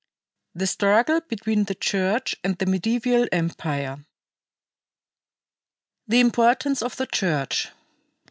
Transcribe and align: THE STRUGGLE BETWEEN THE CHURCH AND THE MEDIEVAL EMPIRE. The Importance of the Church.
THE 0.55 0.65
STRUGGLE 0.65 1.21
BETWEEN 1.29 1.65
THE 1.65 1.75
CHURCH 1.75 2.35
AND 2.43 2.57
THE 2.57 2.65
MEDIEVAL 2.65 3.27
EMPIRE. 3.31 4.03
The 6.07 6.19
Importance 6.19 6.81
of 6.81 6.95
the 6.97 7.05
Church. 7.05 7.69